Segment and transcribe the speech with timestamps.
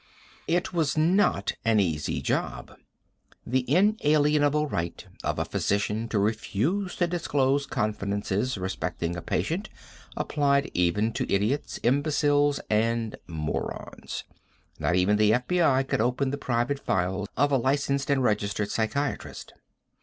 [0.47, 2.75] It was not an easy job.
[3.45, 9.69] The inalienable right of a physician to refuse to disclose confidences respecting a patient
[10.17, 14.23] applied even to idiots, imbeciles, and morons.
[14.79, 19.53] Not even the FBI could open the private files of a licensed and registered psychiatrist.